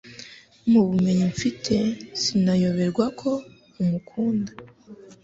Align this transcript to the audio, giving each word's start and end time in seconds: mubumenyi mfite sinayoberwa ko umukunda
mubumenyi 0.71 1.25
mfite 1.33 1.75
sinayoberwa 2.21 3.05
ko 3.19 3.31
umukunda 3.81 4.51